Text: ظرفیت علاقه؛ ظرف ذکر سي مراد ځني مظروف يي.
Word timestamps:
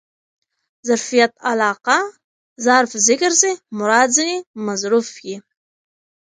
ظرفیت 0.87 1.31
علاقه؛ 1.51 1.99
ظرف 2.65 2.91
ذکر 3.07 3.31
سي 3.41 3.51
مراد 3.77 4.09
ځني 4.17 4.37
مظروف 4.67 5.07
يي. 5.27 5.37